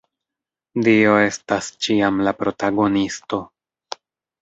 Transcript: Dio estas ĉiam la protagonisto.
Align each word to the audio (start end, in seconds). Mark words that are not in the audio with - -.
Dio 0.87 1.11
estas 1.27 1.69
ĉiam 1.89 2.19
la 2.31 2.35
protagonisto. 2.43 3.45